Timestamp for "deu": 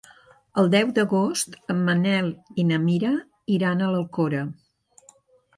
0.75-0.93